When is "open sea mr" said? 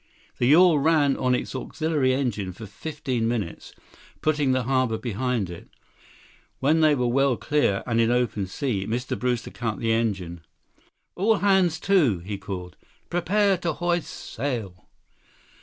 8.09-9.13